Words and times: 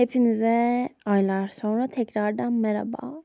Hepinize 0.00 0.88
aylar 1.06 1.48
sonra 1.48 1.86
tekrardan 1.86 2.52
merhaba. 2.52 3.22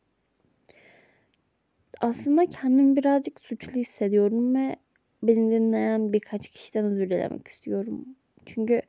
Aslında 2.01 2.45
kendimi 2.45 2.95
birazcık 2.95 3.39
suçlu 3.39 3.71
hissediyorum 3.71 4.55
ve 4.55 4.75
beni 5.23 5.51
dinleyen 5.51 6.13
birkaç 6.13 6.49
kişiden 6.49 6.85
özür 6.85 7.09
dilemek 7.09 7.47
istiyorum. 7.47 8.05
Çünkü 8.45 8.81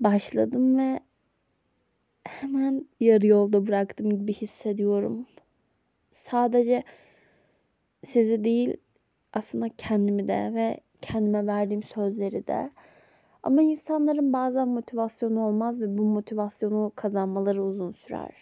başladım 0.00 0.78
ve 0.78 1.00
hemen 2.24 2.86
yarı 3.00 3.26
yolda 3.26 3.66
bıraktım 3.66 4.18
gibi 4.18 4.32
hissediyorum. 4.32 5.26
Sadece 6.12 6.82
sizi 8.04 8.44
değil 8.44 8.76
aslında 9.32 9.68
kendimi 9.78 10.28
de 10.28 10.50
ve 10.54 10.80
kendime 11.02 11.46
verdiğim 11.46 11.82
sözleri 11.82 12.46
de 12.46 12.70
ama 13.42 13.62
insanların 13.62 14.32
bazen 14.32 14.68
motivasyonu 14.68 15.46
olmaz 15.46 15.80
ve 15.80 15.98
bu 15.98 16.04
motivasyonu 16.04 16.92
kazanmaları 16.94 17.64
uzun 17.64 17.90
sürer. 17.90 18.34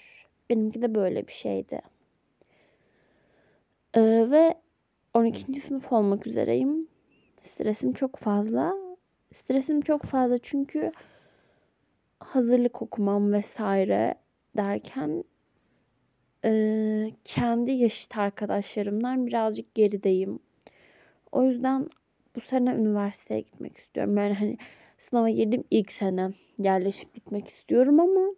Benimki 0.51 0.83
de 0.83 0.95
böyle 0.95 1.27
bir 1.27 1.33
şeydi. 1.33 1.81
Ee, 3.95 4.27
ve 4.31 4.55
12. 5.15 5.61
sınıf 5.61 5.93
olmak 5.93 6.27
üzereyim. 6.27 6.89
Stresim 7.41 7.93
çok 7.93 8.17
fazla. 8.17 8.75
Stresim 9.33 9.81
çok 9.81 10.03
fazla 10.03 10.39
çünkü 10.39 10.93
hazırlık 12.21 12.83
okumam 12.83 13.33
vesaire 13.33 14.15
derken 14.57 15.25
e, 16.45 17.11
kendi 17.25 17.71
yaşıt 17.73 18.19
arkadaşlarımdan 18.19 19.27
birazcık 19.27 19.75
gerideyim. 19.75 20.39
O 21.33 21.45
yüzden 21.45 21.89
bu 22.37 22.41
sene 22.41 22.71
üniversiteye 22.75 23.41
gitmek 23.41 23.77
istiyorum. 23.77 24.17
Yani 24.17 24.35
hani 24.35 24.59
sınava 24.99 25.29
girdim 25.31 25.65
ilk 25.71 25.93
sene 25.93 26.31
yerleşip 26.59 27.15
gitmek 27.15 27.49
istiyorum 27.49 28.01
ama 28.01 28.35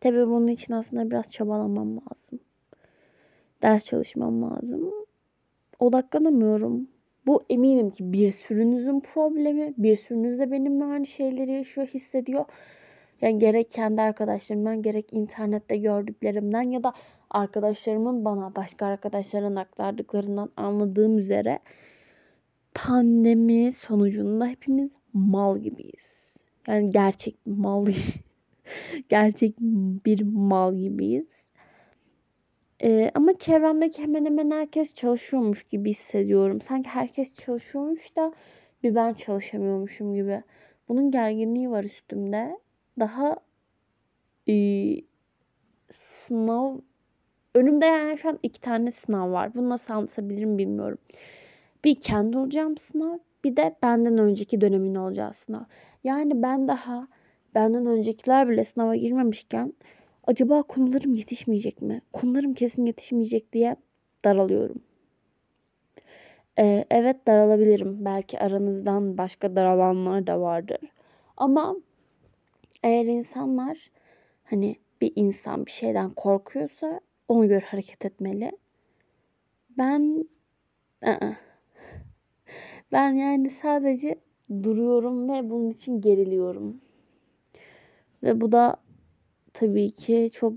tabii 0.00 0.26
bunun 0.26 0.46
için 0.46 0.72
aslında 0.72 1.10
biraz 1.10 1.30
çabalamam 1.32 1.96
lazım. 1.96 2.40
Ders 3.62 3.84
çalışmam 3.84 4.42
lazım. 4.42 4.92
Odaklanamıyorum. 5.78 6.88
Bu 7.26 7.42
eminim 7.50 7.90
ki 7.90 8.12
bir 8.12 8.30
sürünüzün 8.30 9.00
problemi. 9.00 9.74
Bir 9.78 9.96
sürünüz 9.96 10.38
de 10.38 10.50
benimle 10.50 10.84
aynı 10.84 11.06
şeyleri 11.06 11.52
yaşıyor, 11.52 11.86
hissediyor. 11.86 12.44
Yani 13.20 13.38
gerek 13.38 13.70
kendi 13.70 14.02
arkadaşlarımdan, 14.02 14.82
gerek 14.82 15.12
internette 15.12 15.76
gördüklerimden 15.76 16.62
ya 16.62 16.82
da 16.82 16.92
arkadaşlarımın 17.30 18.24
bana 18.24 18.54
başka 18.54 18.86
arkadaşların 18.86 19.56
aktardıklarından 19.56 20.50
anladığım 20.56 21.18
üzere 21.18 21.58
pandemi 22.74 23.72
sonucunda 23.72 24.46
hepimiz 24.46 24.97
mal 25.12 25.58
gibiyiz. 25.58 26.36
Yani 26.66 26.90
gerçek 26.90 27.36
mal 27.46 27.86
gerçek 29.08 29.60
bir 30.06 30.22
mal 30.22 30.74
gibiyiz. 30.74 31.38
Ee, 32.82 33.10
ama 33.14 33.38
çevremdeki 33.38 34.02
hemen 34.02 34.24
hemen 34.24 34.50
herkes 34.50 34.94
çalışıyormuş 34.94 35.62
gibi 35.62 35.90
hissediyorum. 35.90 36.60
Sanki 36.60 36.88
herkes 36.88 37.34
çalışıyormuş 37.34 38.16
da 38.16 38.32
bir 38.82 38.94
ben 38.94 39.12
çalışamıyormuşum 39.14 40.14
gibi. 40.14 40.42
Bunun 40.88 41.10
gerginliği 41.10 41.70
var 41.70 41.84
üstümde. 41.84 42.58
Daha 43.00 43.36
e, 44.48 44.54
sınav 45.90 46.76
önümde 47.54 47.86
yani 47.86 48.18
şu 48.18 48.28
an 48.28 48.38
iki 48.42 48.60
tane 48.60 48.90
sınav 48.90 49.32
var. 49.32 49.54
Bunu 49.54 49.68
nasıl 49.68 49.94
anlatabilirim 49.94 50.58
bilmiyorum. 50.58 50.98
Bir 51.84 51.94
kendi 51.94 52.38
olacağım 52.38 52.76
sınav, 52.76 53.18
bir 53.48 53.56
de 53.56 53.76
benden 53.82 54.18
önceki 54.18 54.60
dönemin 54.60 54.94
olacağı 54.94 55.32
sınav. 55.32 55.64
Yani 56.04 56.42
ben 56.42 56.68
daha 56.68 57.08
benden 57.54 57.86
öncekiler 57.86 58.48
bile 58.48 58.64
sınava 58.64 58.96
girmemişken 58.96 59.72
acaba 60.26 60.62
konularım 60.62 61.14
yetişmeyecek 61.14 61.82
mi? 61.82 62.02
Konularım 62.12 62.54
kesin 62.54 62.86
yetişmeyecek 62.86 63.52
diye 63.52 63.76
daralıyorum. 64.24 64.82
Ee, 66.58 66.84
evet 66.90 67.26
daralabilirim. 67.26 68.04
Belki 68.04 68.38
aranızdan 68.40 69.18
başka 69.18 69.56
daralanlar 69.56 70.26
da 70.26 70.40
vardır. 70.40 70.80
Ama 71.36 71.76
eğer 72.82 73.04
insanlar 73.04 73.90
hani 74.44 74.76
bir 75.00 75.12
insan 75.16 75.66
bir 75.66 75.70
şeyden 75.70 76.10
korkuyorsa 76.10 77.00
ona 77.28 77.46
göre 77.46 77.64
hareket 77.66 78.04
etmeli. 78.04 78.52
Ben 79.78 80.28
ı-ı. 81.06 81.47
Ben 82.92 83.12
yani 83.12 83.50
sadece 83.50 84.18
duruyorum 84.62 85.28
ve 85.28 85.50
bunun 85.50 85.70
için 85.70 86.00
geriliyorum. 86.00 86.80
Ve 88.22 88.40
bu 88.40 88.52
da 88.52 88.76
tabii 89.52 89.90
ki 89.90 90.30
çok 90.32 90.52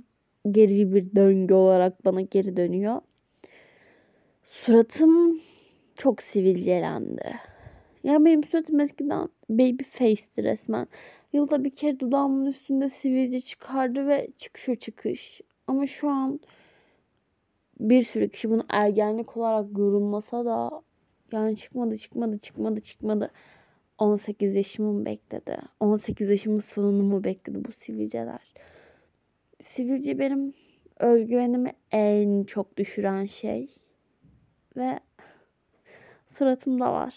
gerici 0.52 0.94
bir 0.94 1.16
döngü 1.16 1.54
olarak 1.54 2.06
bana 2.06 2.22
geri 2.22 2.58
dönüyor. 2.58 3.02
Suratım 4.44 5.42
çok 5.96 6.22
sivilcelendi. 6.22 7.40
Ya 8.04 8.26
benim 8.26 8.44
suratım 8.44 8.80
eskiden 8.80 9.30
baby 9.50 9.84
face'ti 9.84 10.44
resmen. 10.44 10.88
Yılda 11.34 11.64
bir 11.64 11.70
kere 11.70 12.00
dudağımın 12.00 12.46
üstünde 12.46 12.90
sivilce 12.90 13.40
çıkardı 13.42 14.08
ve 14.08 14.28
çıkışıyor 14.38 14.78
çıkış. 14.78 15.42
Ama 15.68 15.86
şu 15.86 16.10
an 16.10 16.40
bir 17.80 18.02
sürü 18.02 18.30
kişi 18.30 18.50
bunu 18.50 18.64
ergenlik 18.70 19.38
olarak 19.38 19.78
yorulmasa 19.78 20.46
da 20.46 20.82
yani 21.32 21.56
çıkmadı 21.56 21.98
çıkmadı 21.98 22.38
çıkmadı 22.38 22.82
çıkmadı. 22.82 23.32
18 23.98 24.56
yaşımı 24.56 25.06
bekledi. 25.06 25.58
18 25.80 26.30
yaşımın 26.30 26.60
sonunu 26.60 27.04
mu 27.04 27.24
bekledi 27.24 27.66
bu 27.66 27.72
sivilceler. 27.72 28.54
Sivilce 29.62 30.20
benim 30.20 30.54
özgüvenimi 31.00 31.74
en 31.92 32.44
çok 32.44 32.78
düşüren 32.78 33.26
şey. 33.26 33.70
Ve 34.78 35.00
suratımda 36.30 36.94
var. 36.94 37.16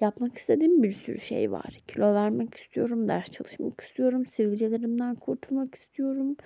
Yapmak 0.00 0.38
istediğim 0.38 0.82
bir 0.82 0.92
sürü 0.92 1.20
şey 1.20 1.52
var. 1.52 1.78
Kilo 1.88 2.14
vermek 2.14 2.54
istiyorum, 2.54 3.08
ders 3.08 3.30
çalışmak 3.30 3.80
istiyorum, 3.80 4.26
sivilcelerimden 4.26 5.14
kurtulmak 5.14 5.74
istiyorum. 5.74 6.36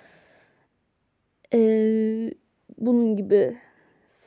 Ee, 1.53 2.33
bunun 2.77 3.15
gibi 3.15 3.57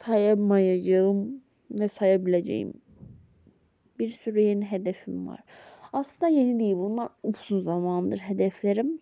sayamayacağım 0.07 1.43
ve 1.71 1.89
sayabileceğim 1.89 2.73
bir 3.99 4.11
sürü 4.11 4.41
yeni 4.41 4.65
hedefim 4.65 5.29
var. 5.29 5.41
Aslında 5.93 6.29
yeni 6.29 6.61
değil 6.61 6.77
bunlar 6.77 7.09
uzun 7.23 7.61
zamandır 7.61 8.19
hedeflerim. 8.19 9.01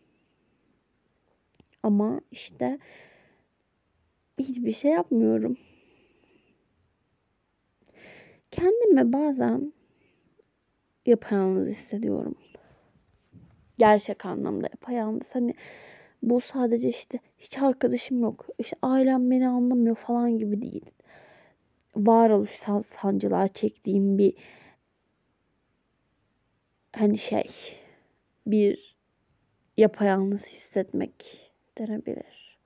Ama 1.83 2.21
işte 2.31 2.79
hiçbir 4.39 4.71
şey 4.71 4.91
yapmıyorum. 4.91 5.57
Kendimi 8.51 9.13
bazen 9.13 9.73
yapayalnız 11.07 11.69
hissediyorum. 11.69 12.35
Gerçek 13.79 14.27
anlamda 14.27 14.67
yapayalnız. 14.67 15.35
Hani 15.35 15.55
bu 16.31 16.41
sadece 16.41 16.89
işte 16.89 17.19
hiç 17.39 17.59
arkadaşım 17.59 18.23
yok. 18.23 18.47
İşte 18.59 18.77
ailem 18.83 19.31
beni 19.31 19.49
anlamıyor 19.49 19.97
falan 19.97 20.39
gibi 20.39 20.63
değil. 20.63 20.91
Varoluşsal 21.97 22.83
sancılar 22.83 23.49
çektiğim 23.49 24.19
bir 24.19 24.35
hani 26.97 27.19
şey 27.19 27.45
bir 28.47 28.97
yapayalnız 29.77 30.47
hissetmek 30.47 31.15
denebilir. 31.79 32.59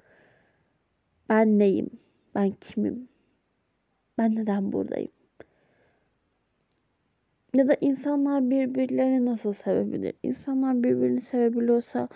Ben 1.28 1.58
neyim? 1.58 1.90
Ben 2.34 2.50
kimim? 2.50 3.08
Ben 4.18 4.36
neden 4.36 4.72
buradayım? 4.72 5.12
Ya 7.54 7.68
da 7.68 7.76
insanlar 7.80 8.50
birbirlerini 8.50 9.26
nasıl 9.26 9.52
sevebilir? 9.52 10.14
İnsanlar 10.22 10.82
birbirini 10.82 11.20
sevebiliyorsa 11.20 12.08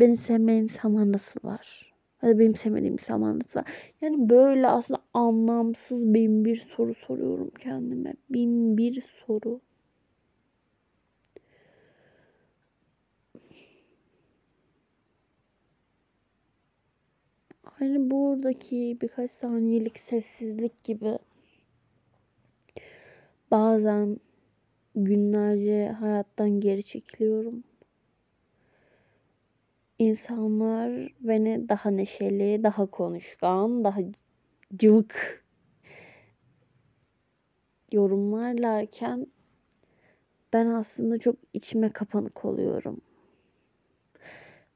beni 0.00 0.16
sevmeyen 0.16 0.62
insanlar 0.62 1.12
nasıl 1.12 1.40
var? 1.48 1.92
Ya 2.22 2.28
da 2.28 2.38
benim 2.38 2.54
sevmediğim 2.54 2.94
insanlar 2.94 3.34
nasıl 3.38 3.60
var? 3.60 3.66
Yani 4.00 4.28
böyle 4.30 4.66
aslında 4.68 5.00
anlamsız 5.14 6.14
bin 6.14 6.44
bir 6.44 6.56
soru 6.56 6.94
soruyorum 6.94 7.50
kendime. 7.58 8.14
Bin 8.30 8.76
bir 8.78 9.00
soru. 9.00 9.60
Hani 17.62 18.10
buradaki 18.10 18.98
birkaç 19.02 19.30
saniyelik 19.30 19.98
sessizlik 19.98 20.84
gibi 20.84 21.18
bazen 23.50 24.20
günlerce 24.94 25.88
hayattan 26.00 26.50
geri 26.60 26.82
çekiliyorum. 26.82 27.64
İnsanlar 30.00 31.12
beni 31.20 31.68
daha 31.68 31.90
neşeli, 31.90 32.62
daha 32.62 32.86
konuşkan, 32.86 33.84
daha 33.84 34.00
cıvık 34.76 35.44
yorumlarlarken 37.92 39.26
ben 40.52 40.66
aslında 40.66 41.18
çok 41.18 41.36
içime 41.54 41.90
kapanık 41.90 42.44
oluyorum. 42.44 43.00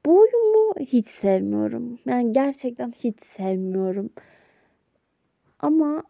Bu 0.05 0.19
oyunu 0.19 0.73
hiç 0.79 1.07
sevmiyorum. 1.07 1.99
Yani 2.05 2.31
gerçekten 2.31 2.91
hiç 2.91 3.19
sevmiyorum. 3.19 4.09
Ama 5.59 6.03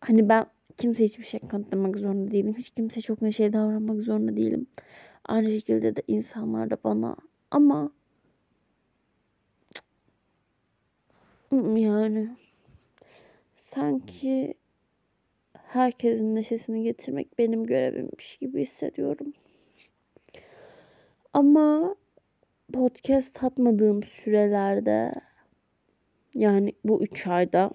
hani 0.00 0.28
ben 0.28 0.46
kimse 0.76 1.04
hiçbir 1.04 1.24
şey 1.24 1.40
kanıtlamak 1.40 1.96
zorunda 1.96 2.30
değilim. 2.30 2.54
Hiç 2.58 2.70
kimse 2.70 3.00
çok 3.00 3.22
neşeli 3.22 3.52
davranmak 3.52 4.00
zorunda 4.00 4.36
değilim. 4.36 4.66
Aynı 5.24 5.50
şekilde 5.50 5.96
de 5.96 6.02
insanlar 6.08 6.70
da 6.70 6.76
bana. 6.84 7.16
Ama 7.50 7.90
yani 11.76 12.36
sanki 13.54 14.54
herkesin 15.52 16.34
neşesini 16.34 16.82
getirmek 16.82 17.38
benim 17.38 17.66
görevimmiş 17.66 18.36
gibi 18.36 18.62
hissediyorum. 18.62 19.32
Ama 21.34 21.96
podcast 22.72 23.44
atmadığım 23.44 24.02
sürelerde 24.02 25.12
yani 26.34 26.72
bu 26.84 27.02
üç 27.02 27.26
ayda 27.26 27.70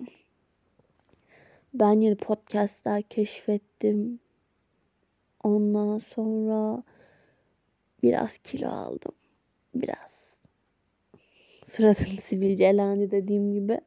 ben 1.74 2.02
yeni 2.02 2.16
podcastler 2.16 3.04
keşfettim. 3.04 4.20
Ondan 5.44 5.98
sonra 5.98 6.84
biraz 8.04 8.38
kilo 8.38 8.70
aldım. 8.70 9.12
Biraz. 9.76 10.36
Suratım 11.66 12.18
sivilcelendi 12.24 13.12
dediğim 13.12 13.54
gibi. 13.54 13.82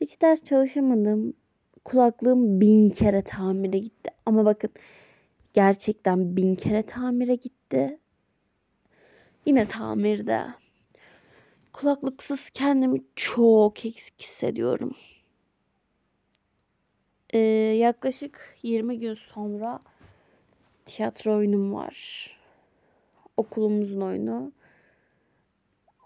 Hiç 0.00 0.20
ders 0.20 0.44
çalışamadım. 0.44 1.34
Kulaklığım 1.84 2.60
bin 2.60 2.90
kere 2.90 3.22
tamire 3.22 3.78
gitti. 3.78 4.10
Ama 4.26 4.44
bakın 4.44 4.70
gerçekten 5.54 6.36
bin 6.36 6.54
kere 6.54 6.82
tamire 6.82 7.34
gitti. 7.34 7.98
Yine 9.46 9.68
tamirde. 9.68 10.46
Kulaklıksız 11.72 12.50
kendimi 12.50 12.98
çok 13.16 13.86
eksik 13.86 14.22
hissediyorum. 14.22 14.96
Ee, 17.34 17.38
yaklaşık 17.78 18.56
20 18.62 18.98
gün 18.98 19.14
sonra 19.14 19.80
tiyatro 20.84 21.36
oyunum 21.36 21.74
var. 21.74 22.30
Okulumuzun 23.36 24.00
oyunu. 24.00 24.52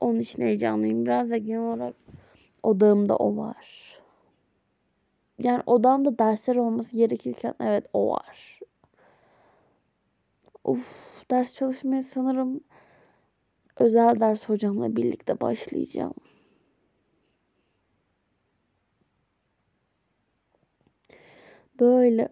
Onun 0.04 0.20
için 0.20 0.42
heyecanlıyım 0.42 1.06
biraz 1.06 1.30
ve 1.30 1.38
genel 1.38 1.60
olarak 1.60 1.94
odağımda 2.62 3.16
o 3.16 3.36
var. 3.36 3.98
Yani 5.38 5.62
odamda 5.66 6.18
dersler 6.18 6.56
olması 6.56 6.96
gerekirken 6.96 7.54
evet 7.60 7.86
o 7.92 8.10
var. 8.10 8.60
Uf 10.64 10.88
ders 11.30 11.54
çalışmaya 11.54 12.02
sanırım 12.02 12.60
özel 13.76 14.20
ders 14.20 14.48
hocamla 14.48 14.96
birlikte 14.96 15.40
başlayacağım. 15.40 16.14
Böyle 21.80 22.28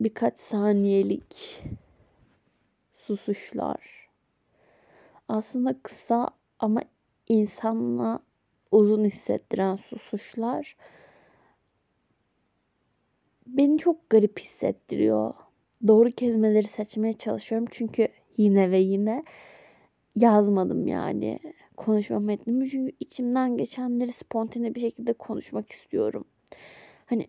birkaç 0.00 0.38
saniyelik 0.38 1.62
susuşlar. 2.96 4.08
Aslında 5.28 5.82
kısa 5.82 6.28
ama 6.58 6.80
insanla 7.28 8.20
uzun 8.70 9.04
hissettiren 9.04 9.76
susuşlar 9.76 10.76
beni 13.46 13.78
çok 13.78 14.10
garip 14.10 14.38
hissettiriyor. 14.38 15.34
Doğru 15.86 16.10
kelimeleri 16.10 16.66
seçmeye 16.66 17.12
çalışıyorum 17.12 17.68
çünkü 17.70 18.08
yine 18.36 18.70
ve 18.70 18.78
yine 18.78 19.24
yazmadım 20.16 20.86
yani 20.88 21.38
konuşma 21.76 22.18
metnimi 22.18 22.70
çünkü 22.70 22.92
içimden 23.00 23.56
geçenleri 23.56 24.12
spontane 24.12 24.74
bir 24.74 24.80
şekilde 24.80 25.12
konuşmak 25.12 25.72
istiyorum. 25.72 26.24
Hani 27.06 27.28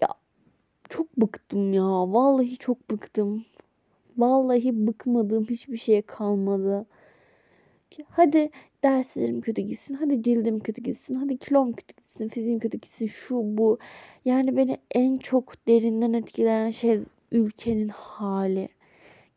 ya 0.00 0.08
çok 0.88 1.16
bıktım 1.16 1.72
ya. 1.72 1.84
Vallahi 1.84 2.56
çok 2.56 2.90
bıktım. 2.90 3.44
Vallahi 4.16 4.86
bıkmadığım 4.86 5.44
hiçbir 5.44 5.76
şeye 5.76 6.02
kalmadı. 6.02 6.86
Hadi 8.08 8.50
derslerim 8.86 9.40
kötü 9.40 9.62
gitsin. 9.62 9.94
Hadi 9.94 10.22
cildim 10.22 10.60
kötü 10.60 10.82
gitsin. 10.82 11.14
Hadi 11.14 11.36
kilom 11.38 11.72
kötü 11.72 11.94
gitsin. 11.96 12.28
Fiziğim 12.28 12.58
kötü 12.58 12.78
gitsin. 12.78 13.06
Şu 13.06 13.36
bu. 13.36 13.78
Yani 14.24 14.56
beni 14.56 14.78
en 14.94 15.18
çok 15.18 15.66
derinden 15.66 16.12
etkileyen 16.12 16.70
şey 16.70 16.98
ülkenin 17.32 17.88
hali. 17.88 18.68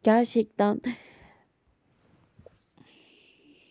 Gerçekten 0.03 0.81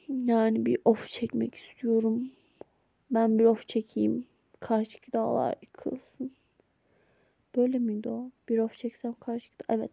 yani 0.08 0.66
bir 0.66 0.78
of 0.84 1.06
çekmek 1.06 1.54
istiyorum. 1.54 2.30
Ben 3.10 3.38
bir 3.38 3.44
of 3.44 3.68
çekeyim. 3.68 4.26
Karşıki 4.60 5.12
dağlar 5.12 5.54
yıkılsın. 5.62 6.32
Böyle 7.56 7.78
miydi 7.78 8.08
o? 8.08 8.30
Bir 8.48 8.58
of 8.58 8.78
çeksem 8.78 9.14
karşıki 9.20 9.56
Evet. 9.68 9.90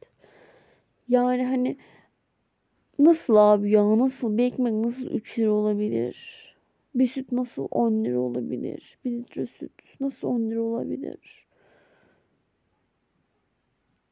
Yani 1.07 1.45
hani 1.45 1.77
nasıl 2.99 3.35
abi 3.35 3.71
ya? 3.71 3.97
Nasıl 3.99 4.37
bir 4.37 4.43
ekmek 4.43 4.73
nasıl 4.73 5.05
3 5.05 5.39
lira 5.39 5.51
olabilir? 5.51 6.45
Bir 6.95 7.07
süt 7.07 7.31
nasıl 7.31 7.67
10 7.71 8.05
lira 8.05 8.19
olabilir? 8.19 8.97
Bir 9.05 9.11
litre 9.11 9.45
süt 9.45 9.71
nasıl 9.99 10.27
10 10.27 10.49
lira 10.49 10.61
olabilir? 10.61 11.45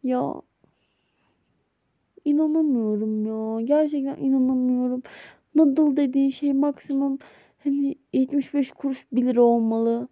Ya 0.03 0.33
inanamıyorum 2.25 3.25
ya. 3.25 3.65
Gerçekten 3.65 4.15
inanamıyorum. 4.17 5.03
Noodle 5.55 5.97
dediğin 5.97 6.29
şey 6.29 6.53
maksimum 6.53 7.19
hani 7.63 7.95
75 8.13 8.71
kuruş 8.71 9.07
1 9.11 9.25
lira 9.25 9.41
olmalı. 9.41 10.07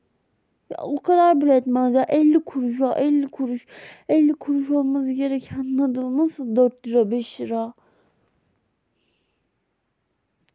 Ya 0.69 0.77
o 0.83 0.97
kadar 0.97 1.41
bile 1.41 1.55
etmez 1.55 1.95
ya. 1.95 2.03
50 2.03 2.39
kuruş 2.43 2.79
ya 2.79 2.93
50 2.93 3.27
kuruş. 3.27 3.67
50 4.09 4.33
kuruş 4.33 4.69
olması 4.69 5.11
gereken 5.11 5.77
noodle 5.77 6.17
nasıl 6.17 6.55
4 6.55 6.87
lira 6.87 7.11
5 7.11 7.41
lira? 7.41 7.73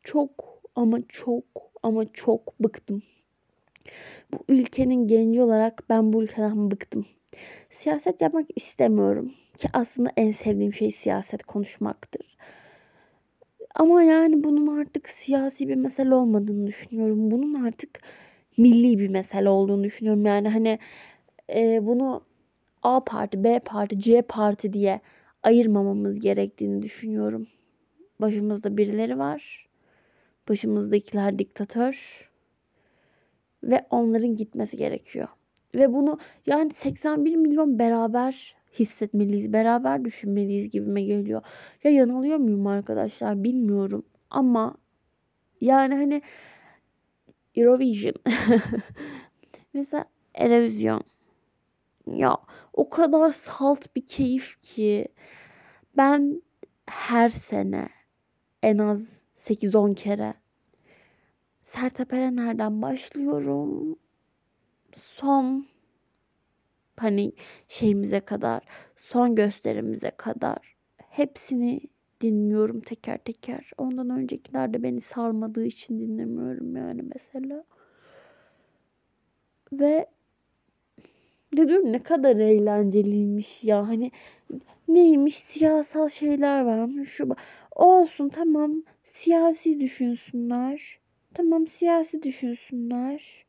Çok 0.07 0.61
ama 0.75 0.99
çok 1.09 1.45
ama 1.83 2.13
çok 2.13 2.61
bıktım. 2.61 3.03
Bu 4.33 4.39
ülkenin 4.49 5.09
genci 5.09 5.43
olarak 5.43 5.83
ben 5.89 6.13
bu 6.13 6.23
ülkeden 6.23 6.71
bıktım. 6.71 7.07
Siyaset 7.71 8.21
yapmak 8.21 8.47
istemiyorum 8.57 9.35
ki 9.59 9.69
aslında 9.73 10.11
en 10.17 10.33
sevdiğim 10.33 10.73
şey 10.73 10.91
siyaset 10.91 11.43
konuşmaktır. 11.43 12.37
Ama 13.75 14.03
yani 14.03 14.45
bunun 14.45 14.79
artık 14.81 15.09
siyasi 15.09 15.69
bir 15.69 15.75
mesele 15.75 16.15
olmadığını 16.15 16.67
düşünüyorum. 16.67 17.31
Bunun 17.31 17.65
artık 17.65 18.01
milli 18.57 18.99
bir 18.99 19.09
mesele 19.09 19.49
olduğunu 19.49 19.85
düşünüyorum. 19.85 20.27
Yani 20.27 20.49
hani 20.49 20.79
e, 21.55 21.87
bunu 21.87 22.23
A 22.83 23.05
parti, 23.05 23.45
B 23.45 23.59
parti, 23.59 24.01
C 24.01 24.23
parti 24.23 24.73
diye 24.73 25.01
ayırmamamız 25.43 26.21
gerektiğini 26.21 26.83
düşünüyorum. 26.83 27.47
Başımızda 28.21 28.77
birileri 28.77 29.19
var. 29.19 29.66
Başımızdakiler 30.49 31.39
diktatör. 31.39 32.27
Ve 33.63 33.87
onların 33.91 34.37
gitmesi 34.37 34.77
gerekiyor. 34.77 35.29
Ve 35.75 35.93
bunu 35.93 36.19
yani 36.47 36.71
81 36.71 37.37
milyon 37.37 37.79
beraber 37.79 38.57
hissetmeliyiz, 38.79 39.53
beraber 39.53 40.05
düşünmeliyiz 40.05 40.71
gibime 40.71 41.03
geliyor. 41.03 41.43
Ya 41.85 41.91
yanılıyor 41.91 42.39
muyum 42.39 42.67
arkadaşlar 42.67 43.45
bilmiyorum 43.45 44.05
ama 44.31 44.77
yani 45.61 45.95
hani 45.95 46.23
Eurovision 47.55 48.15
mesela 49.75 50.05
Eurovision 50.35 51.03
ya 52.07 52.37
o 52.73 52.91
kadar 52.91 53.31
salt 53.31 53.97
bir 53.97 54.07
keyif 54.07 54.61
ki 54.61 55.09
ben 55.97 56.43
her 56.87 57.29
sene 57.29 57.89
en 58.63 58.79
az 58.79 59.21
8-10 59.37 59.95
kere 59.95 60.35
Sertab 61.63 62.11
Erener'den 62.11 62.83
başlıyorum. 62.83 63.97
Son 64.95 65.67
hani 66.97 67.33
şeyimize 67.69 68.21
kadar, 68.21 68.63
son 68.97 69.35
gösterimize 69.35 70.11
kadar 70.11 70.77
hepsini 70.97 71.81
dinliyorum 72.21 72.81
teker 72.81 73.19
teker. 73.19 73.71
Ondan 73.79 74.11
öncekiler 74.11 74.73
de 74.73 74.83
beni 74.83 75.01
sarmadığı 75.01 75.65
için 75.65 76.01
dinlemiyorum 76.01 76.77
yani 76.77 77.03
mesela. 77.15 77.65
Ve 79.73 80.07
dedim 81.57 81.93
ne 81.93 82.03
kadar 82.03 82.37
eğlenceliymiş 82.37 83.65
ya. 83.65 83.89
Hani 83.89 84.11
neymiş 84.89 85.39
siyasal 85.39 86.09
şeyler 86.09 86.65
varmış. 86.65 87.09
Şu 87.09 87.29
olsun 87.71 88.29
tamam 88.29 88.83
siyasi 89.17 89.81
düşünsünler. 89.81 90.99
Tamam 91.35 91.67
siyasi 91.67 92.23
düşünsünler. 92.23 93.45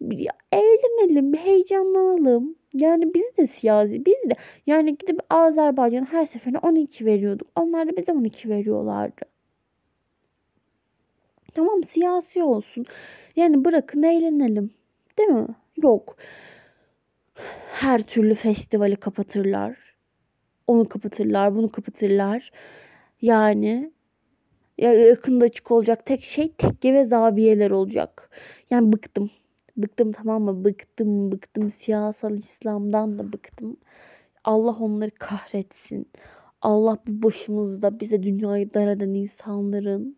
Bir 0.00 0.28
eğlenelim, 0.52 1.34
heyecanlanalım. 1.34 2.56
Yani 2.74 3.14
biz 3.14 3.36
de 3.36 3.46
siyasi, 3.46 4.06
biz 4.06 4.30
de 4.30 4.34
yani 4.66 4.96
gidip 4.96 5.20
Azerbaycan 5.30 6.04
her 6.04 6.26
seferinde 6.26 6.58
12 6.58 7.06
veriyorduk. 7.06 7.48
Onlar 7.56 7.88
da 7.88 7.96
bize 7.96 8.12
12 8.12 8.48
veriyorlardı. 8.48 9.20
Tamam 11.54 11.84
siyasi 11.84 12.42
olsun. 12.42 12.86
Yani 13.36 13.64
bırakın 13.64 14.02
eğlenelim. 14.02 14.70
Değil 15.18 15.30
mi? 15.30 15.46
Yok. 15.82 16.16
Her 17.72 18.02
türlü 18.02 18.34
festivali 18.34 18.96
kapatırlar. 18.96 19.94
Onu 20.66 20.88
kapatırlar, 20.88 21.54
bunu 21.54 21.72
kapatırlar. 21.72 22.50
Yani 23.22 23.66
ya 23.76 23.97
yakında 24.78 25.44
açık 25.44 25.70
olacak 25.70 26.06
tek 26.06 26.22
şey 26.22 26.52
tekke 26.52 26.94
ve 26.94 27.04
zaviyeler 27.04 27.70
olacak. 27.70 28.30
Yani 28.70 28.92
bıktım. 28.92 29.30
Bıktım 29.76 30.12
tamam 30.12 30.42
mı? 30.42 30.64
Bıktım, 30.64 31.32
bıktım. 31.32 31.70
Siyasal 31.70 32.38
İslam'dan 32.38 33.18
da 33.18 33.32
bıktım. 33.32 33.76
Allah 34.44 34.76
onları 34.80 35.10
kahretsin. 35.10 36.06
Allah 36.62 36.98
bu 37.06 37.22
başımızda 37.26 38.00
bize 38.00 38.22
dünyayı 38.22 38.74
dar 38.74 38.88
eden 38.88 39.14
insanların 39.14 40.16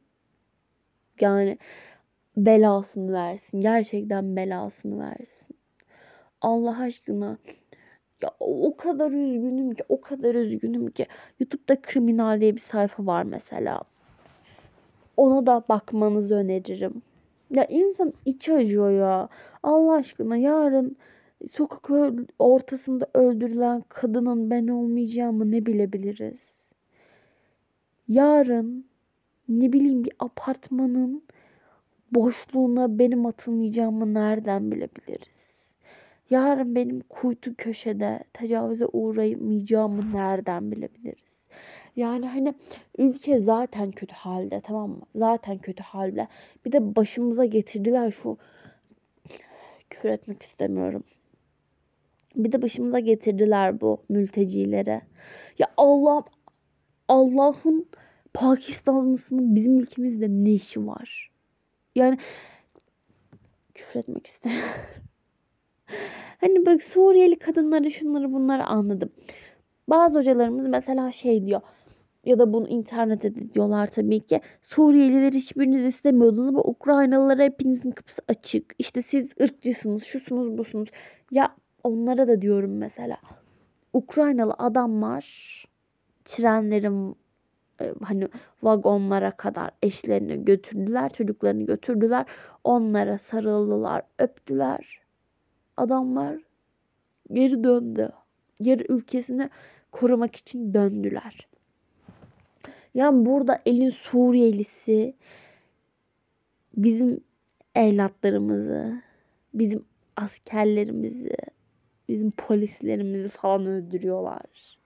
yani 1.21 1.59
belasını 2.37 3.13
versin. 3.13 3.61
Gerçekten 3.61 4.37
belasını 4.37 5.01
versin. 5.01 5.57
Allah 6.41 6.79
aşkına 6.81 7.39
ya 8.23 8.31
o 8.41 8.77
kadar 8.77 9.11
üzgünüm 9.11 9.75
ki, 9.75 9.85
o 9.89 10.01
kadar 10.01 10.35
üzgünüm 10.35 10.91
ki. 10.91 11.07
YouTube'da 11.41 11.83
kriminal 11.83 12.41
diye 12.41 12.55
bir 12.55 12.61
sayfa 12.61 13.07
var 13.07 13.23
mesela. 13.23 13.83
Ona 15.21 15.47
da 15.47 15.65
bakmanızı 15.69 16.35
öneririm. 16.35 17.03
Ya 17.51 17.65
insan 17.65 18.13
içi 18.25 18.55
acıyor 18.55 18.91
ya. 18.91 19.29
Allah 19.63 19.93
aşkına 19.93 20.37
yarın 20.37 20.97
sokak 21.53 21.91
ortasında 22.39 23.07
öldürülen 23.15 23.83
kadının 23.89 24.51
ben 24.51 24.69
olmayacağımı 24.69 25.51
ne 25.51 25.67
bilebiliriz? 25.67 26.69
Yarın 28.09 28.85
ne 29.49 29.73
bileyim 29.73 30.05
bir 30.05 30.13
apartmanın 30.19 31.23
boşluğuna 32.13 32.99
benim 32.99 33.27
atılmayacağımı 33.27 34.15
nereden 34.15 34.71
bilebiliriz? 34.71 35.75
Yarın 36.31 36.75
benim 36.75 37.01
kuytu 37.09 37.55
köşede 37.57 38.25
tecavüze 38.33 38.87
uğramayacağımı 38.87 40.13
nereden 40.13 40.71
bilebiliriz? 40.73 41.30
Yani 41.97 42.29
hani 42.29 42.55
ülke 42.99 43.39
zaten 43.39 43.91
kötü 43.91 44.15
halde 44.15 44.61
tamam 44.61 44.91
mı? 44.91 45.03
Zaten 45.15 45.59
kötü 45.59 45.83
halde. 45.83 46.29
Bir 46.65 46.73
de 46.73 46.97
başımıza 46.97 47.45
getirdiler 47.45 48.11
şu 48.11 48.39
küfür 49.91 50.09
etmek 50.09 50.43
istemiyorum. 50.43 51.05
Bir 52.37 52.53
de 52.53 52.63
başımıza 52.63 52.99
getirdiler 52.99 53.81
bu 53.81 54.03
mültecilere. 54.09 55.03
Ya 55.59 55.67
Allah 55.77 56.25
Allah'ın 57.09 57.87
Pakistanlısının 58.35 59.55
bizim 59.55 59.79
ülkemizde 59.79 60.29
ne 60.29 60.51
işi 60.51 60.87
var? 60.87 61.31
Yani 61.95 62.19
küfür 63.75 64.01
etmek 64.01 64.27
istemiyorum. 64.27 64.71
hani 66.41 66.67
bak 66.67 66.83
Suriyeli 66.83 67.39
kadınları 67.39 67.91
şunları 67.91 68.33
bunları 68.33 68.65
anladım. 68.65 69.13
Bazı 69.89 70.19
hocalarımız 70.19 70.67
mesela 70.69 71.13
şey 71.13 71.47
diyor 71.47 71.61
ya 72.25 72.39
da 72.39 72.53
bunu 72.53 72.69
internette 72.69 73.35
de 73.35 73.55
diyorlar 73.55 73.87
tabii 73.87 74.21
ki. 74.21 74.41
Suriyeliler 74.63 75.33
hiçbiriniz 75.33 75.85
istemiyordunuz 75.85 76.49
ama 76.49 76.61
Ukraynalılara 76.61 77.43
hepinizin 77.43 77.91
kapısı 77.91 78.23
açık. 78.29 78.75
İşte 78.79 79.03
siz 79.03 79.31
ırkçısınız, 79.43 80.05
şusunuz, 80.05 80.59
busunuz. 80.59 80.89
Ya 81.31 81.57
onlara 81.85 82.29
da 82.29 82.43
diyorum 82.43 82.77
mesela. 82.77 83.17
Ukraynalı 83.93 84.55
adamlar 84.59 85.25
trenlerin 86.25 87.17
e, 87.81 87.95
hani 88.03 88.29
vagonlara 88.63 89.31
kadar 89.31 89.71
eşlerini 89.83 90.45
götürdüler, 90.45 91.13
çocuklarını 91.13 91.63
götürdüler. 91.63 92.27
Onlara 92.65 93.19
sarıldılar, 93.19 94.03
öptüler. 94.19 95.01
Adamlar 95.77 96.39
geri 97.33 97.65
döndü. 97.65 98.13
Geri 98.61 98.93
ülkesini 98.93 99.51
korumak 99.93 100.37
için 100.37 100.75
döndüler. 100.75 101.49
Yani 102.95 103.27
burada 103.27 103.59
elin 103.67 103.89
Suriyelisi 103.89 105.15
bizim 106.77 107.21
evlatlarımızı, 107.75 109.03
bizim 109.55 109.85
askerlerimizi, 110.17 111.37
bizim 112.09 112.31
polislerimizi 112.31 113.29
falan 113.29 113.67
öldürüyorlar. 113.67 114.79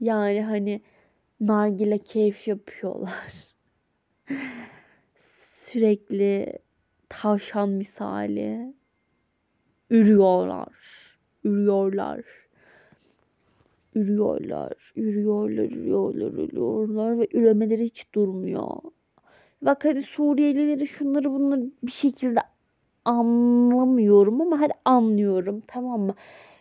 Yani 0.00 0.42
hani 0.42 0.80
nargile 1.40 1.98
keyif 1.98 2.48
yapıyorlar. 2.48 3.32
Sürekli 5.16 6.58
tavşan 7.08 7.68
misali 7.68 8.74
ürüyorlar. 9.90 10.74
Ürüyorlar. 11.44 12.43
Ürüyorlar, 13.94 14.92
ürüyorlar, 14.96 15.64
ürüyorlar, 15.64 16.32
ürüyorlar 16.32 17.18
ve 17.18 17.28
üremeleri 17.32 17.84
hiç 17.84 18.14
durmuyor. 18.14 18.68
Bak 19.62 19.84
hadi 19.84 20.02
Suriyelileri 20.02 20.86
şunları 20.86 21.32
bunları 21.32 21.70
bir 21.82 21.92
şekilde 21.92 22.40
anlamıyorum 23.04 24.40
ama 24.40 24.60
hadi 24.60 24.72
anlıyorum 24.84 25.62
tamam 25.66 26.00
mı? 26.00 26.14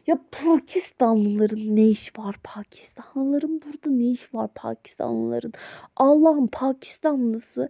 Ya 0.08 0.20
Pakistanlıların 0.32 1.76
ne 1.76 1.88
iş 1.88 2.20
var 2.20 2.36
Pakistanlıların 2.44 3.62
burada 3.62 3.90
ne 3.96 4.06
iş 4.12 4.34
var 4.34 4.50
Pakistanlıların? 4.56 5.54
Allah'ım 5.96 6.48
Pakistanlısı 6.48 7.70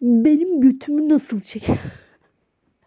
benim 0.00 0.60
götümü 0.60 1.08
nasıl 1.08 1.40
çeker? 1.40 1.78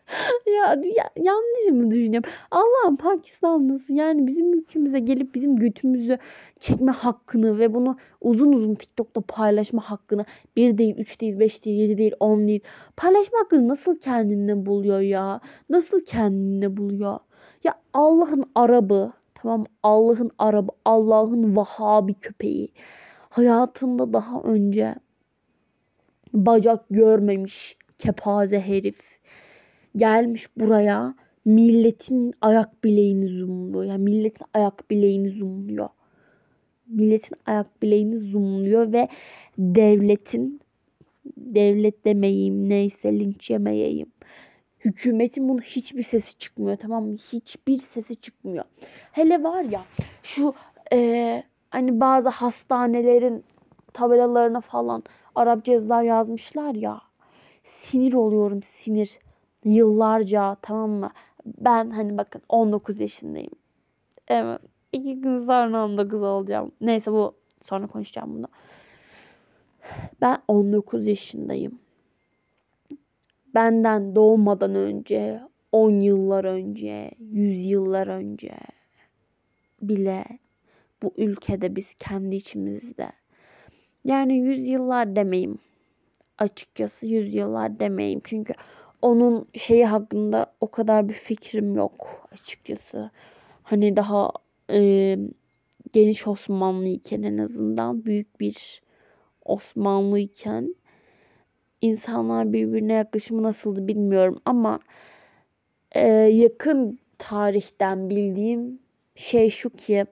ya, 0.46 0.82
ya 0.96 1.10
yanlış 1.16 1.68
mı 1.72 1.92
düşünüyorum? 1.92 2.32
Allah'ım 2.52 2.98
Pakistanlısı 2.98 3.94
yani 3.94 4.28
bizim 4.28 4.54
ülkemize 4.54 5.00
gelip 5.00 5.36
bizim 5.36 5.56
götümüzü 5.56 6.18
çekme 6.60 6.92
hakkını 6.92 7.60
ve 7.60 7.74
bunu 7.74 7.98
uzun 8.22 8.54
uzun 8.54 8.76
TikTok'ta 8.76 9.22
paylaşma 9.22 9.82
hakkını 9.82 10.26
bir 10.56 10.78
değil, 10.78 10.96
üç 10.98 11.22
değil, 11.22 11.40
beş 11.40 11.66
değil, 11.66 11.80
yedi 11.80 11.98
değil, 11.98 12.14
on 12.20 12.48
değil. 12.48 12.62
Paylaşma 12.98 13.40
hakkını 13.40 13.68
nasıl 13.68 13.96
kendinde 13.96 14.66
buluyor 14.66 15.00
ya? 15.00 15.40
Nasıl 15.70 16.06
kendinde 16.06 16.78
buluyor? 16.78 17.20
Ya 17.64 17.74
Allah'ın 17.94 18.44
Arabı, 18.56 19.12
tamam 19.36 19.66
Allah'ın 19.84 20.32
Arabı, 20.40 20.72
Allah'ın 20.86 21.56
Vahabi 21.56 22.14
köpeği. 22.14 22.74
Hayatında 23.30 24.14
daha 24.14 24.42
önce 24.42 24.96
bacak 26.34 26.86
görmemiş 26.90 27.78
kepaze 27.98 28.60
herif 28.60 29.17
gelmiş 29.98 30.48
buraya 30.58 31.16
milletin 31.46 32.34
ayak 32.42 32.84
bileğini 32.84 33.28
zoomluyor. 33.28 33.84
Yani 33.84 34.04
milletin 34.04 34.46
ayak 34.54 34.92
bileğini 34.92 35.30
zoomluyor. 35.30 35.90
Milletin 36.88 37.38
ayak 37.46 37.82
bileğini 37.82 38.16
zoomluyor 38.16 38.94
ve 38.94 39.08
devletin 39.58 40.62
devlet 41.38 42.06
demeyeyim 42.06 42.70
neyse 42.70 43.20
linç 43.20 43.50
yemeyeyim. 43.50 44.12
Hükümetin 44.80 45.50
bunun 45.50 45.62
hiçbir 45.62 46.04
sesi 46.04 46.38
çıkmıyor 46.38 46.78
tamam 46.78 47.06
mı? 47.06 47.16
Hiçbir 47.16 47.80
sesi 47.80 48.16
çıkmıyor. 48.16 48.66
Hele 49.12 49.44
var 49.44 49.64
ya 49.64 49.82
şu 50.24 50.54
e, 50.94 51.44
hani 51.70 52.00
bazı 52.00 52.30
hastanelerin 52.30 53.44
tabelalarına 53.94 54.62
falan 54.62 55.04
Arapça 55.36 55.72
yazılar 55.72 56.04
yazmışlar 56.04 56.76
ya. 56.76 57.02
Sinir 57.64 58.14
oluyorum 58.14 58.64
sinir 58.64 59.20
yıllarca 59.66 60.58
tamam 60.62 60.90
mı? 60.90 61.12
Ben 61.46 61.90
hani 61.90 62.18
bakın 62.18 62.42
19 62.50 63.02
yaşındayım. 63.02 63.54
Evet. 64.28 64.62
iki 64.94 65.22
gün 65.22 65.38
sonra 65.38 65.86
19 65.86 66.24
olacağım. 66.24 66.72
Neyse 66.82 67.12
bu 67.12 67.36
sonra 67.62 67.88
konuşacağım 67.88 68.36
bunu. 68.36 68.48
Ben 70.22 70.38
19 70.48 71.08
yaşındayım. 71.08 71.80
Benden 73.56 74.16
doğmadan 74.16 74.76
önce 74.76 75.42
10 75.72 76.00
yıllar 76.00 76.46
önce, 76.46 77.12
100 77.20 77.66
yıllar 77.66 78.08
önce 78.08 78.54
bile 79.82 80.26
bu 81.04 81.14
ülkede 81.18 81.76
biz 81.76 81.94
kendi 81.94 82.36
içimizde 82.36 83.12
yani 84.04 84.38
100 84.38 84.68
yıllar 84.68 85.16
demeyeyim. 85.16 85.60
Açıkçası 86.38 87.08
100 87.08 87.34
yıllar 87.34 87.80
demeyeyim. 87.80 88.22
Çünkü 88.24 88.54
onun 89.02 89.48
şeyi 89.54 89.86
hakkında 89.86 90.54
o 90.62 90.72
kadar 90.72 91.10
bir 91.10 91.14
fikrim 91.14 91.76
yok 91.76 92.28
açıkçası. 92.32 93.12
Hani 93.64 93.96
daha 93.96 94.32
e, 94.72 95.18
geniş 95.94 96.28
Osmanlı 96.28 96.88
iken 96.88 97.24
en 97.24 97.38
azından 97.38 98.06
büyük 98.06 98.40
bir 98.40 98.82
Osmanlı 99.46 100.20
iken 100.20 100.76
insanlar 101.82 102.54
birbirine 102.54 102.94
yaklaşımı 102.94 103.44
nasıldı 103.44 103.88
bilmiyorum 103.88 104.42
ama 104.46 104.80
e, 105.92 106.08
yakın 106.12 107.00
tarihten 107.18 108.10
bildiğim 108.10 108.80
şey 109.16 109.50
şu 109.50 109.70
ki 109.70 110.06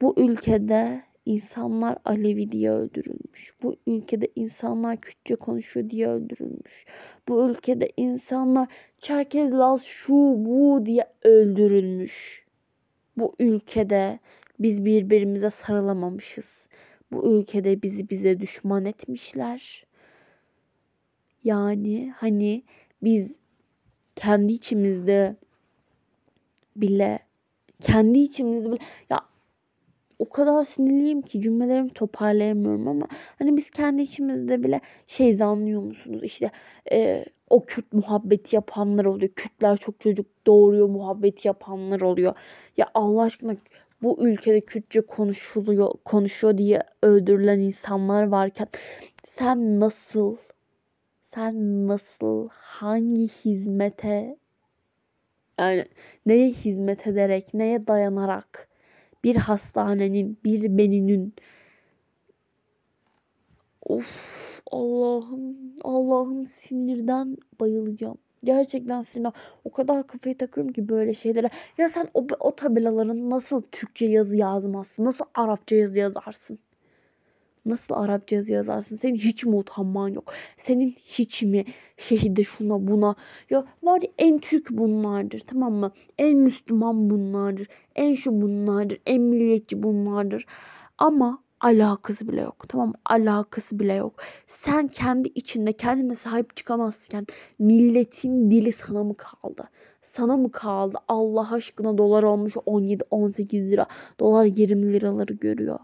bu 0.00 0.14
ülkede 0.16 1.02
insanlar 1.28 1.98
Alevi 2.04 2.52
diye 2.52 2.70
öldürülmüş. 2.70 3.54
Bu 3.62 3.76
ülkede 3.86 4.28
insanlar 4.36 5.00
Kürtçe 5.00 5.36
konuşuyor 5.36 5.90
diye 5.90 6.08
öldürülmüş. 6.08 6.86
Bu 7.28 7.50
ülkede 7.50 7.92
insanlar 7.96 8.68
Çerkez, 8.98 9.52
Laz, 9.52 9.82
şu 9.84 10.14
bu 10.14 10.82
diye 10.86 11.04
öldürülmüş. 11.22 12.46
Bu 13.16 13.34
ülkede 13.38 14.18
biz 14.60 14.84
birbirimize 14.84 15.50
sarılamamışız. 15.50 16.68
Bu 17.12 17.38
ülkede 17.38 17.82
bizi 17.82 18.10
bize 18.10 18.40
düşman 18.40 18.84
etmişler. 18.84 19.86
Yani 21.44 22.12
hani 22.16 22.64
biz 23.02 23.32
kendi 24.16 24.52
içimizde 24.52 25.36
bile 26.76 27.18
kendi 27.80 28.18
içimizde 28.18 28.72
bile 28.72 28.78
ya 29.10 29.20
o 30.18 30.28
kadar 30.28 30.64
sinirliyim 30.64 31.22
ki 31.22 31.40
cümlelerimi 31.40 31.90
toparlayamıyorum 31.90 32.88
ama 32.88 33.08
hani 33.38 33.56
biz 33.56 33.70
kendi 33.70 34.02
içimizde 34.02 34.62
bile 34.62 34.80
şey 35.06 35.32
zanlıyor 35.32 35.82
musunuz 35.82 36.20
işte 36.22 36.50
e, 36.92 37.24
o 37.50 37.64
Kürt 37.64 37.92
muhabbeti 37.92 38.56
yapanlar 38.56 39.04
oluyor. 39.04 39.32
Kürtler 39.32 39.76
çok 39.76 40.00
çocuk 40.00 40.26
doğuruyor 40.46 40.88
muhabbeti 40.88 41.48
yapanlar 41.48 42.00
oluyor. 42.00 42.34
Ya 42.76 42.90
Allah 42.94 43.22
aşkına 43.22 43.56
bu 44.02 44.26
ülkede 44.28 44.60
Kürtçe 44.60 45.00
konuşuluyor, 45.00 45.92
konuşuyor 46.04 46.58
diye 46.58 46.82
öldürülen 47.02 47.58
insanlar 47.60 48.28
varken 48.28 48.68
sen 49.24 49.80
nasıl 49.80 50.36
sen 51.20 51.86
nasıl 51.88 52.48
hangi 52.52 53.28
hizmete 53.28 54.36
yani 55.58 55.84
neye 56.26 56.50
hizmet 56.50 57.06
ederek, 57.06 57.54
neye 57.54 57.86
dayanarak 57.86 58.67
bir 59.24 59.36
hastanenin, 59.36 60.38
bir 60.44 60.78
beninin 60.78 61.34
of 63.82 64.62
Allah'ım 64.70 65.56
Allah'ım 65.84 66.46
sinirden 66.46 67.36
bayılacağım. 67.60 68.18
Gerçekten 68.44 69.02
sinirden 69.02 69.32
o 69.64 69.72
kadar 69.72 70.06
kafayı 70.06 70.38
takıyorum 70.38 70.72
ki 70.72 70.88
böyle 70.88 71.14
şeylere. 71.14 71.50
Ya 71.78 71.88
sen 71.88 72.08
o, 72.14 72.26
o 72.40 72.56
tabelaların 72.56 73.30
nasıl 73.30 73.62
Türkçe 73.72 74.06
yazı 74.06 74.36
yazmazsın? 74.36 75.04
Nasıl 75.04 75.24
Arapça 75.34 75.76
yazı 75.76 75.98
yazarsın? 75.98 76.58
Nasıl 77.68 77.94
Arapça 77.94 78.36
yazarsın? 78.48 78.96
Senin 78.96 79.16
hiç 79.16 79.44
mi 79.44 79.56
utanman 79.56 80.08
yok? 80.08 80.32
Senin 80.56 80.90
hiç 81.04 81.42
mi 81.42 81.64
şehide 81.96 82.44
şuna 82.44 82.88
buna? 82.88 83.14
Ya 83.50 83.64
var 83.82 84.00
ya 84.02 84.08
en 84.18 84.38
Türk 84.38 84.70
bunlardır 84.70 85.40
tamam 85.40 85.72
mı? 85.72 85.92
En 86.18 86.36
Müslüman 86.36 87.10
bunlardır. 87.10 87.68
En 87.96 88.14
şu 88.14 88.42
bunlardır. 88.42 88.98
En 89.06 89.20
milliyetçi 89.20 89.82
bunlardır. 89.82 90.46
Ama 90.98 91.42
alakası 91.60 92.28
bile 92.28 92.40
yok. 92.40 92.64
Tamam 92.68 92.94
alakası 93.04 93.78
bile 93.78 93.94
yok. 93.94 94.14
Sen 94.46 94.88
kendi 94.88 95.28
içinde 95.28 95.72
kendine 95.72 96.14
sahip 96.14 96.56
çıkamazken 96.56 97.26
milletin 97.58 98.50
dili 98.50 98.72
sana 98.72 99.04
mı 99.04 99.14
kaldı? 99.16 99.68
Sana 100.02 100.36
mı 100.36 100.52
kaldı? 100.52 100.98
Allah 101.08 101.52
aşkına 101.52 101.98
dolar 101.98 102.22
olmuş 102.22 102.56
17-18 102.56 103.70
lira. 103.70 103.86
Dolar 104.20 104.44
20 104.44 104.92
liraları 104.92 105.32
görüyor. 105.34 105.78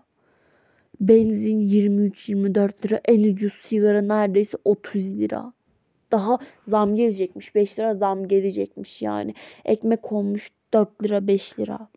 Benzin 1.00 1.60
23-24 1.60 2.84
lira. 2.84 3.00
En 3.04 3.22
ucuz 3.32 3.52
sigara 3.62 4.02
neredeyse 4.02 4.58
30 4.64 5.18
lira. 5.18 5.52
Daha 6.12 6.38
zam 6.68 6.94
gelecekmiş. 6.94 7.54
5 7.54 7.78
lira 7.78 7.94
zam 7.94 8.28
gelecekmiş 8.28 9.02
yani. 9.02 9.34
Ekmek 9.64 10.12
olmuş 10.12 10.50
4 10.74 11.02
lira 11.02 11.26
5 11.26 11.58
lira. 11.58 11.88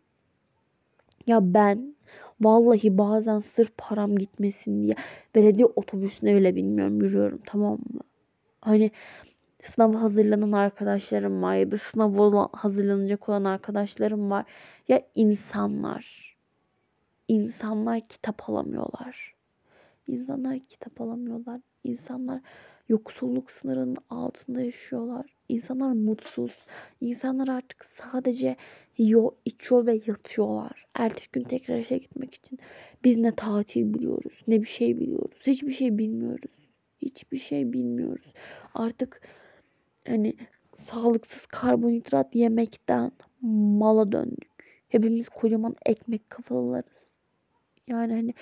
Ya 1.26 1.54
ben 1.54 1.94
vallahi 2.40 2.98
bazen 2.98 3.38
sırf 3.38 3.76
param 3.76 4.16
gitmesin 4.16 4.82
diye 4.82 4.94
belediye 5.34 5.66
otobüsüne 5.66 6.36
bile 6.36 6.56
bilmiyorum 6.56 7.02
yürüyorum 7.02 7.40
tamam 7.46 7.72
mı? 7.72 8.00
Hani 8.60 8.90
sınava 9.62 10.02
hazırlanan 10.02 10.52
arkadaşlarım 10.52 11.42
var 11.42 11.54
ya 11.54 11.70
da 11.70 11.78
sınava 11.78 12.48
hazırlanacak 12.52 13.28
olan 13.28 13.44
arkadaşlarım 13.44 14.30
var. 14.30 14.44
Ya 14.88 15.02
insanlar 15.14 16.36
insanlar 17.28 18.00
kitap 18.08 18.50
alamıyorlar. 18.50 19.34
İnsanlar 20.06 20.58
kitap 20.58 21.00
alamıyorlar. 21.00 21.60
İnsanlar 21.84 22.40
yoksulluk 22.88 23.50
sınırının 23.50 23.96
altında 24.10 24.62
yaşıyorlar. 24.62 25.26
İnsanlar 25.48 25.92
mutsuz. 25.92 26.56
İnsanlar 27.00 27.48
artık 27.48 27.84
sadece 27.84 28.56
yiyor, 28.98 29.32
içiyor 29.44 29.86
ve 29.86 30.00
yatıyorlar. 30.06 30.86
Ertesi 30.94 31.28
gün 31.32 31.42
tekrar 31.42 31.78
işe 31.78 31.98
gitmek 31.98 32.34
için. 32.34 32.58
Biz 33.04 33.16
ne 33.16 33.34
tatil 33.34 33.94
biliyoruz, 33.94 34.42
ne 34.48 34.60
bir 34.60 34.66
şey 34.66 35.00
biliyoruz. 35.00 35.38
Hiçbir 35.46 35.72
şey 35.72 35.98
bilmiyoruz. 35.98 36.68
Hiçbir 37.02 37.38
şey 37.38 37.72
bilmiyoruz. 37.72 38.32
Artık 38.74 39.20
hani 40.06 40.34
sağlıksız 40.74 41.46
karbonhidrat 41.46 42.34
yemekten 42.34 43.12
mala 43.42 44.12
döndük. 44.12 44.58
Hepimiz 44.88 45.28
kocaman 45.28 45.76
ekmek 45.86 46.30
kafalılarız. 46.30 47.07
Yani 47.88 48.12
hani 48.12 48.34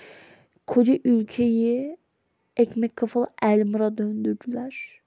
koca 0.67 0.99
ülkeyi 1.03 1.97
ekmek 2.57 2.95
kafalı 2.95 3.27
Elmer'a 3.41 3.97
döndürdüler. 3.97 5.01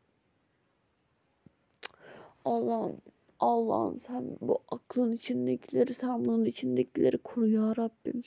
Allah'ım 2.45 2.97
Allah'ım 3.41 4.01
sen 4.01 4.25
bu 4.41 4.59
aklın 4.69 5.13
içindekileri 5.13 5.95
sen 5.95 6.25
bunun 6.25 6.45
içindekileri 6.45 7.19
koru 7.19 7.49
ya 7.49 7.77
Rabbim. 7.77 8.23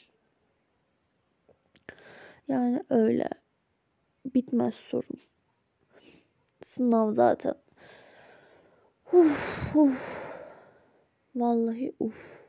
Yani 2.47 2.83
öyle 2.89 3.29
bitmez 4.25 4.75
sorun. 4.75 5.19
Sınav 6.61 7.11
zaten. 7.11 7.55
Uf, 9.13 9.75
uf. 9.75 10.23
Vallahi 11.35 11.93
uf 11.99 12.42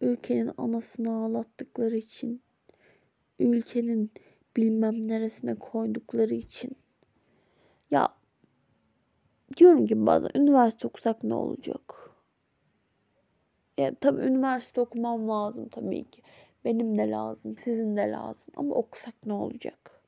ülkenin 0.00 0.52
anasını 0.58 1.16
ağlattıkları 1.16 1.96
için, 1.96 2.42
ülkenin 3.38 4.10
bilmem 4.56 5.08
neresine 5.08 5.54
koydukları 5.54 6.34
için. 6.34 6.76
Ya 7.90 8.14
diyorum 9.56 9.86
ki 9.86 10.06
bazen 10.06 10.30
üniversite 10.34 10.88
okusak 10.88 11.24
ne 11.24 11.34
olacak? 11.34 12.10
Ya 13.78 13.94
tabii 14.00 14.22
üniversite 14.22 14.80
okumam 14.80 15.28
lazım 15.28 15.68
tabii 15.68 16.04
ki. 16.10 16.22
Benim 16.64 16.98
de 16.98 17.10
lazım, 17.10 17.58
sizin 17.58 17.96
de 17.96 18.10
lazım 18.10 18.54
ama 18.56 18.74
okusak 18.74 19.14
ne 19.26 19.32
olacak? 19.32 20.02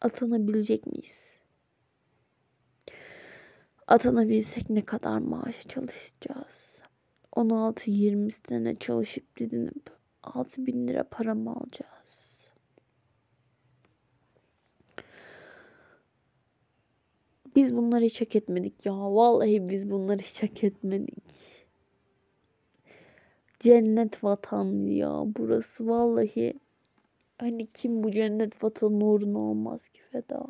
Atanabilecek 0.00 0.86
miyiz? 0.86 1.29
Atanabilsek 3.90 4.70
ne 4.70 4.84
kadar 4.84 5.18
maaş 5.18 5.68
çalışacağız? 5.68 6.82
16-20 7.32 8.30
sene 8.48 8.76
çalışıp 8.76 9.36
didinip 9.36 9.90
6 10.22 10.66
bin 10.66 10.88
lira 10.88 11.04
para 11.04 11.34
mı 11.34 11.50
alacağız? 11.50 12.40
Biz 17.56 17.76
bunları 17.76 18.04
hiç 18.04 18.20
hak 18.20 18.36
etmedik 18.36 18.86
ya. 18.86 18.94
Vallahi 18.94 19.68
biz 19.68 19.90
bunları 19.90 20.18
hiç 20.18 20.42
hak 20.42 20.64
etmedik. 20.64 21.24
Cennet 23.60 24.24
vatan 24.24 24.86
ya. 24.86 25.22
Burası 25.26 25.88
vallahi 25.88 26.54
hani 27.38 27.66
kim 27.66 28.02
bu 28.02 28.10
cennet 28.10 28.64
vatan 28.64 29.00
uğruna 29.00 29.38
olmaz 29.38 29.88
ki 29.88 30.00
feda. 30.12 30.46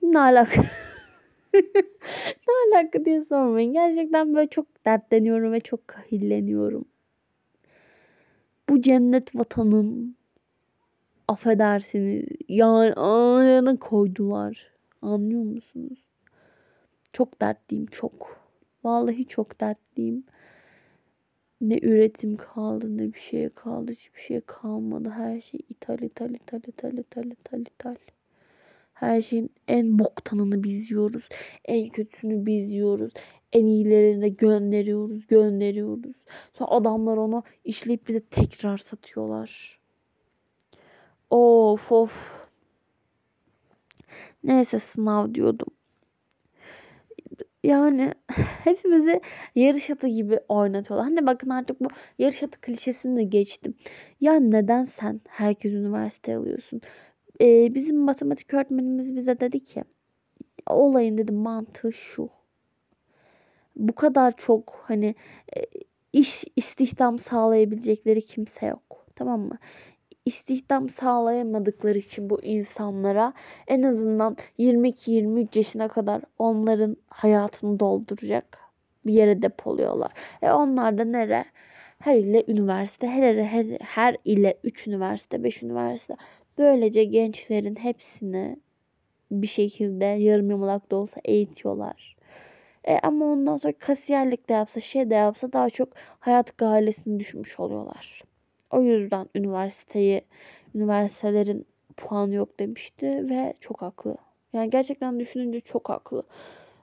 Şimdi 0.00 0.14
ne 0.14 0.18
alaka? 0.18 0.64
ne 1.54 2.76
alaka 2.78 3.04
diye 3.04 3.24
sormayın. 3.24 3.72
Gerçekten 3.72 4.34
böyle 4.34 4.46
çok 4.48 4.84
dertleniyorum 4.86 5.52
ve 5.52 5.60
çok 5.60 5.88
kahilleniyorum. 5.88 6.84
Bu 8.68 8.80
cennet 8.82 9.36
vatanın 9.36 10.16
affedersiniz 11.28 12.24
yani 12.48 12.94
ayağına 12.94 13.76
koydular. 13.76 14.70
Anlıyor 15.02 15.42
musunuz? 15.42 16.04
Çok 17.12 17.40
dertliyim 17.40 17.86
çok. 17.86 18.42
Vallahi 18.84 19.26
çok 19.26 19.60
dertliyim. 19.60 20.24
Ne 21.60 21.78
üretim 21.82 22.36
kaldı 22.36 22.96
ne 22.96 23.12
bir 23.12 23.18
şey 23.18 23.48
kaldı. 23.48 23.92
Hiçbir 23.92 24.20
şey 24.20 24.40
kalmadı. 24.40 25.10
Her 25.10 25.40
şey 25.40 25.60
ithal 25.68 25.98
ithal 25.98 26.30
ithal 26.30 26.60
ithal 26.66 26.92
ithal 26.98 27.26
ithal 27.26 27.60
ithal. 27.60 27.96
Her 28.92 29.20
şeyin 29.20 29.50
en 29.68 29.98
boktanını 29.98 30.62
biz 30.64 30.90
yiyoruz. 30.90 31.28
En 31.64 31.88
kötüsünü 31.88 32.46
biz 32.46 32.68
yiyoruz. 32.68 33.12
En 33.52 33.66
iyilerini 33.66 34.22
de 34.22 34.28
gönderiyoruz, 34.28 35.26
gönderiyoruz. 35.26 36.16
Sonra 36.58 36.70
adamlar 36.70 37.16
onu 37.16 37.42
işleyip 37.64 38.08
bize 38.08 38.20
tekrar 38.20 38.78
satıyorlar. 38.78 39.78
Of 41.30 41.92
of. 41.92 42.42
Neyse 44.44 44.78
sınav 44.78 45.34
diyordum. 45.34 45.68
Yani 47.64 48.14
hepimizi 48.64 49.20
yarış 49.54 49.90
atı 49.90 50.08
gibi 50.08 50.40
oynatıyorlar. 50.48 51.08
Hani 51.08 51.26
bakın 51.26 51.50
artık 51.50 51.80
bu 51.80 51.88
yarış 52.18 52.42
atı 52.42 52.60
klişesini 52.60 53.16
de 53.16 53.24
geçtim. 53.24 53.74
Ya 54.20 54.34
neden 54.34 54.84
sen 54.84 55.20
herkes 55.28 55.72
üniversite 55.72 56.36
alıyorsun? 56.36 56.80
Ee, 57.42 57.74
bizim 57.74 57.98
matematik 57.98 58.54
öğretmenimiz 58.54 59.16
bize 59.16 59.40
dedi 59.40 59.64
ki 59.64 59.84
olayın 60.66 61.18
dedim 61.18 61.36
mantığı 61.36 61.92
şu. 61.92 62.30
Bu 63.76 63.94
kadar 63.94 64.36
çok 64.36 64.84
hani 64.84 65.14
e, 65.56 65.60
iş 66.12 66.44
istihdam 66.56 67.18
sağlayabilecekleri 67.18 68.22
kimse 68.22 68.66
yok. 68.66 69.06
Tamam 69.14 69.40
mı? 69.40 69.58
istihdam 70.24 70.88
sağlayamadıkları 70.88 71.98
için 71.98 72.30
bu 72.30 72.42
insanlara 72.42 73.32
en 73.68 73.82
azından 73.82 74.36
22-23 74.58 75.58
yaşına 75.58 75.88
kadar 75.88 76.22
onların 76.38 76.96
hayatını 77.08 77.80
dolduracak 77.80 78.58
bir 79.06 79.12
yere 79.12 79.42
depoluyorlar. 79.42 80.12
E 80.42 80.52
onlar 80.52 80.98
da 80.98 81.04
nere? 81.04 81.44
Her 81.98 82.16
ile 82.16 82.44
üniversite, 82.48 83.08
her, 83.08 83.36
her, 83.36 83.66
her 83.80 84.16
ile 84.24 84.58
3 84.64 84.86
üniversite, 84.86 85.44
5 85.44 85.62
üniversite. 85.62 86.16
Böylece 86.58 87.04
gençlerin 87.04 87.76
hepsini 87.76 88.56
bir 89.30 89.46
şekilde 89.46 90.04
yarım 90.04 90.50
yamalak 90.50 90.90
da 90.90 90.96
olsa 90.96 91.20
eğitiyorlar. 91.24 92.16
E 92.84 92.98
ama 92.98 93.24
ondan 93.24 93.56
sonra 93.56 93.72
kasiyerlik 93.78 94.48
de 94.48 94.52
yapsa, 94.52 94.80
şey 94.80 95.10
de 95.10 95.14
yapsa 95.14 95.52
daha 95.52 95.70
çok 95.70 95.88
hayat 96.20 96.58
gailesini 96.58 97.20
düşmüş 97.20 97.60
oluyorlar. 97.60 98.22
O 98.70 98.82
yüzden 98.82 99.28
üniversiteyi, 99.34 100.22
üniversitelerin 100.74 101.66
puanı 101.96 102.34
yok 102.34 102.60
demişti 102.60 103.06
ve 103.30 103.54
çok 103.60 103.82
haklı. 103.82 104.16
Yani 104.52 104.70
gerçekten 104.70 105.20
düşününce 105.20 105.60
çok 105.60 105.88
haklı. 105.88 106.22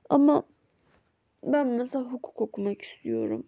Ama 0.09 0.43
ben 1.43 1.67
mesela 1.67 2.03
hukuk 2.03 2.41
okumak 2.41 2.81
istiyorum. 2.81 3.47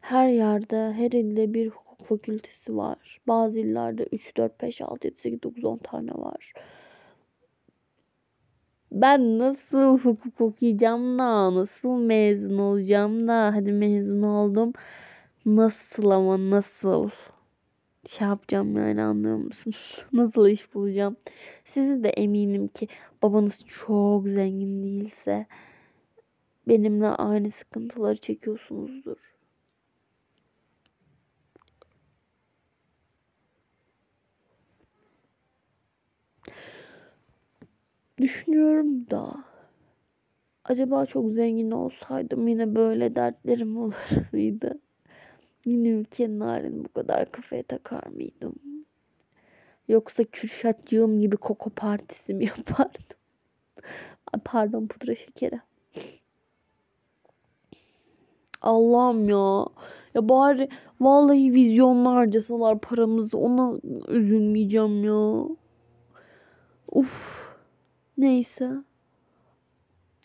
Her 0.00 0.28
yerde, 0.28 0.92
her 0.92 1.10
ilde 1.10 1.54
bir 1.54 1.68
hukuk 1.68 1.89
fakültesi 2.04 2.76
var. 2.76 3.20
Bazı 3.28 3.60
illerde 3.60 4.06
3, 4.12 4.36
4, 4.36 4.62
5, 4.62 4.82
6, 4.82 5.06
7, 5.06 5.20
8, 5.20 5.42
9, 5.42 5.64
10 5.64 5.78
tane 5.78 6.12
var. 6.12 6.52
Ben 8.92 9.38
nasıl 9.38 9.98
hukuk 9.98 10.40
okuyacağım 10.40 11.18
da, 11.18 11.54
nasıl 11.54 11.98
mezun 11.98 12.58
olacağım 12.58 13.28
da, 13.28 13.52
hadi 13.54 13.72
mezun 13.72 14.22
oldum. 14.22 14.72
Nasıl 15.46 16.10
ama 16.10 16.50
nasıl? 16.50 17.10
Şey 18.08 18.28
yapacağım 18.28 18.76
yani 18.76 19.02
anlıyor 19.02 19.36
musunuz? 19.36 20.06
Nasıl 20.12 20.48
iş 20.48 20.74
bulacağım? 20.74 21.16
Sizi 21.64 22.04
de 22.04 22.08
eminim 22.08 22.68
ki 22.68 22.88
babanız 23.22 23.64
çok 23.66 24.28
zengin 24.28 24.82
değilse 24.82 25.46
benimle 26.68 27.06
aynı 27.06 27.50
sıkıntıları 27.50 28.16
çekiyorsunuzdur. 28.16 29.39
Düşünüyorum 38.20 39.10
da 39.10 39.44
acaba 40.64 41.06
çok 41.06 41.32
zengin 41.32 41.70
olsaydım 41.70 42.48
yine 42.48 42.74
böyle 42.74 43.16
dertlerim 43.16 43.76
olur 43.76 43.94
muydu? 44.32 44.80
Yine 45.66 45.88
ülkenin 45.88 46.40
halini 46.40 46.84
bu 46.84 46.92
kadar 46.92 47.32
kafaya 47.32 47.62
takar 47.62 48.06
mıydım? 48.06 48.54
Yoksa 49.88 50.24
Kürşatcığım 50.24 51.20
gibi 51.20 51.36
Koko 51.36 51.70
Partisi 51.70 52.34
mi 52.34 52.44
yapardım? 52.56 53.04
Pardon 54.44 54.86
pudra 54.86 55.14
şekeri. 55.14 55.60
Allah'ım 58.62 59.28
ya. 59.28 59.66
Ya 60.14 60.28
bari 60.28 60.68
vallahi 61.00 61.52
vizyonla 61.52 62.14
harcasalar 62.14 62.80
paramızı 62.80 63.38
ona 63.38 63.78
üzülmeyeceğim 64.08 65.04
ya. 65.04 65.46
Uf. 66.92 67.49
Neyse. 68.20 68.70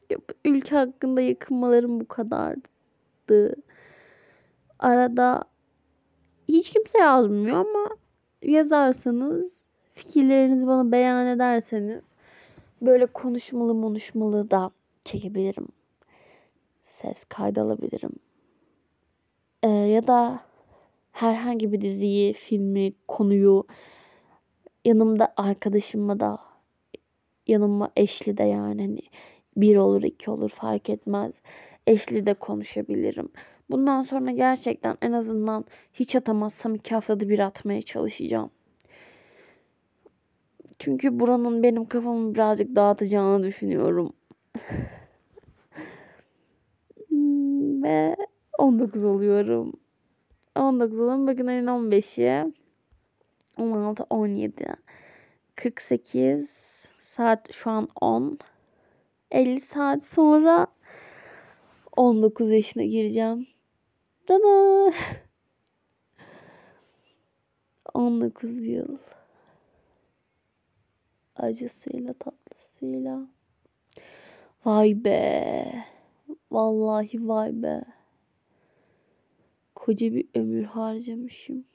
Ya, 0.10 0.18
ülke 0.46 0.76
hakkında 0.76 1.22
yakınmalarım 1.22 2.00
bu 2.00 2.08
kadardı. 2.08 3.56
Arada 4.80 5.44
hiç 6.48 6.70
kimse 6.70 6.98
yazmıyor 6.98 7.58
ama 7.58 7.90
yazarsanız 8.42 9.54
fikirlerinizi 9.94 10.68
bana 10.68 10.92
beyan 10.92 11.28
ederseniz 11.28 12.04
böyle 12.82 13.06
konuşmalı 13.06 13.82
konuşmalı 13.82 14.52
da 14.52 14.72
çekebilirim. 15.02 15.68
Ses 16.86 17.24
kaydı 17.24 17.62
alabilirim. 17.62 18.12
Ee, 19.64 19.68
ya 19.70 20.08
da 20.08 20.40
herhangi 21.12 21.72
bir 21.72 21.82
diziyi, 21.82 22.34
filmi, 22.34 22.94
konuyu 23.08 23.68
yanımda 24.86 25.34
arkadaşımla 25.38 26.20
da 26.20 26.45
yanıma 27.48 27.92
eşli 27.96 28.38
de 28.38 28.44
yani 28.44 28.82
hani 28.82 29.00
bir 29.58 29.78
olur 29.78 30.04
iki 30.04 30.32
olur 30.32 30.50
fark 30.50 30.90
etmez. 30.90 31.42
Eşli 31.88 32.26
de 32.26 32.34
konuşabilirim. 32.34 33.30
Bundan 33.70 34.02
sonra 34.02 34.32
gerçekten 34.32 34.98
en 35.02 35.12
azından 35.12 35.66
hiç 35.94 36.16
atamazsam 36.16 36.76
iki 36.76 36.96
haftada 36.96 37.30
bir 37.30 37.40
atmaya 37.40 37.82
çalışacağım. 37.82 38.50
Çünkü 40.80 41.20
buranın 41.20 41.64
benim 41.64 41.86
kafamı 41.86 42.34
birazcık 42.36 42.76
dağıtacağını 42.76 43.44
düşünüyorum. 43.44 44.14
Ve 47.84 48.16
19 48.58 49.04
oluyorum. 49.04 49.74
19 50.56 51.00
oluyorum. 51.00 51.28
Bugün 51.28 51.48
ayın 51.48 51.68
15'i. 51.68 52.54
16, 53.58 54.04
17, 54.10 54.66
48, 55.56 56.65
saat 57.16 57.54
şu 57.54 57.72
an 57.72 57.90
10. 58.02 58.40
50 59.32 59.62
saat 59.62 60.06
sonra 60.06 60.68
19 61.96 62.50
yaşına 62.50 62.84
gireceğim. 62.84 63.48
Dada. 64.28 64.94
19 67.94 68.58
yıl. 68.68 68.98
Acısıyla 71.36 72.14
tatlısıyla. 72.14 73.28
Vay 74.66 75.06
be. 75.06 75.86
Vallahi 76.52 77.28
vay 77.28 77.64
be. 77.64 77.84
Koca 79.76 80.14
bir 80.14 80.28
ömür 80.36 80.64
harcamışım. 80.64 81.66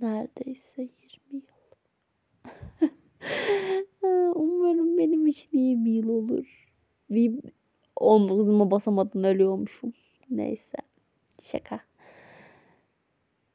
Neredeyse 0.00 0.82
20 0.82 0.90
yıl. 1.32 1.51
Umarım 4.34 4.98
benim 4.98 5.26
için 5.26 5.58
iyi 5.58 5.84
bir 5.84 5.92
yıl 5.92 6.08
olur. 6.08 6.68
Deyip 7.10 7.44
19'uma 7.96 8.70
basamadan 8.70 9.24
ölüyormuşum. 9.24 9.92
Neyse. 10.30 10.78
Şaka. 11.42 11.80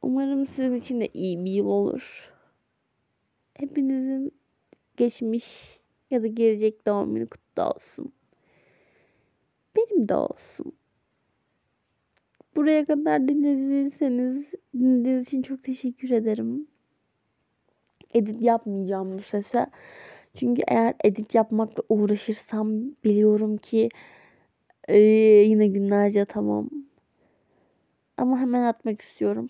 Umarım 0.01 0.45
sizin 0.45 0.75
için 0.75 1.01
de 1.01 1.07
iyi 1.13 1.45
bir 1.45 1.51
yıl 1.51 1.65
olur. 1.65 2.33
Hepinizin 3.53 4.31
geçmiş 4.97 5.79
ya 6.11 6.23
da 6.23 6.27
gelecek 6.27 6.85
doğum 6.87 7.15
günü 7.15 7.27
kutlu 7.27 7.63
olsun. 7.63 8.11
Benim 9.75 10.09
de 10.09 10.15
olsun. 10.15 10.73
Buraya 12.55 12.85
kadar 12.85 13.27
dinlediyseniz 13.27 14.45
dinlediğiniz 14.73 15.27
için 15.27 15.41
çok 15.41 15.63
teşekkür 15.63 16.09
ederim. 16.09 16.67
Edit 18.13 18.41
yapmayacağım 18.41 19.17
bu 19.17 19.21
sese. 19.23 19.67
Çünkü 20.35 20.61
eğer 20.67 20.93
edit 21.03 21.35
yapmakla 21.35 21.83
uğraşırsam 21.89 22.81
biliyorum 23.03 23.57
ki 23.57 23.89
ee, 24.87 24.97
yine 25.47 25.67
günlerce 25.67 26.25
tamam. 26.25 26.69
Ama 28.17 28.39
hemen 28.39 28.63
atmak 28.63 29.01
istiyorum. 29.01 29.49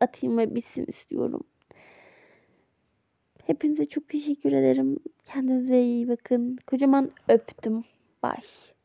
Atayım 0.00 0.38
ve 0.38 0.54
bitsin 0.54 0.84
istiyorum. 0.88 1.44
Hepinize 3.46 3.84
çok 3.84 4.08
teşekkür 4.08 4.52
ederim. 4.52 4.98
Kendinize 5.24 5.82
iyi 5.82 6.08
bakın. 6.08 6.58
Kocaman 6.66 7.10
öptüm. 7.28 7.84
Bye. 8.22 8.77